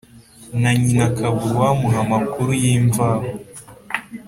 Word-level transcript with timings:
na 0.61 0.71
nyina, 0.79 1.03
akabura 1.09 1.53
uwamuha 1.57 1.97
amakuru 2.05 2.51
y'imvaho. 2.61 3.25